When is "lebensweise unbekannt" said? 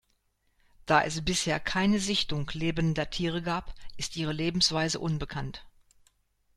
4.33-5.63